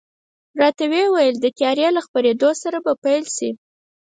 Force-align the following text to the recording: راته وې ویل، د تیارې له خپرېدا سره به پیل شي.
راته 0.59 0.83
وې 0.91 1.03
ویل، 1.13 1.35
د 1.39 1.45
تیارې 1.57 1.87
له 1.95 2.01
خپرېدا 2.05 2.49
سره 2.63 2.77
به 2.85 2.93
پیل 3.03 3.23
شي. 3.35 3.49